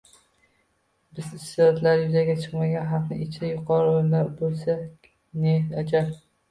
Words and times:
Biz 1.19 1.27
iste’dodlari 1.39 2.01
yuzaga 2.07 2.37
chiqmagan 2.41 2.91
xalqlar 2.95 3.23
ichida 3.29 3.53
yuqori 3.53 3.93
o‘rinlarda 3.95 4.35
bo‘lsak, 4.43 5.15
ne 5.47 5.59
ajab... 5.85 6.15